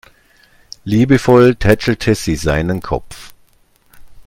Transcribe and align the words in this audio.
Liebevoll 0.83 1.53
tätschelte 1.57 2.15
sie 2.15 2.35
seinen 2.35 2.81
Kopf. 2.81 3.35